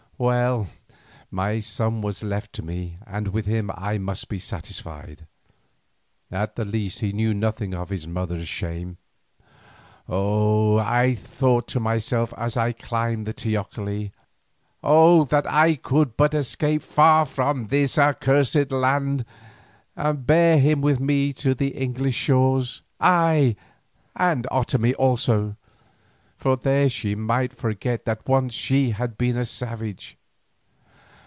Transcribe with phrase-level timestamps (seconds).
[0.23, 0.67] Well,
[1.31, 5.25] my son was left to me and with him I must be satisfied;
[6.29, 8.97] at the least he knew nothing of his mother's shame.
[10.07, 10.77] Oh!
[10.77, 14.11] I thought to myself as I climbed the teocalli,
[14.83, 15.25] oh!
[15.25, 19.25] that I could but escape far from this accursed land
[19.95, 23.55] and bear him with me to the English shores, ay,
[24.15, 25.57] and Otomie also,
[26.37, 30.17] for there she might forget that once she had been a savage.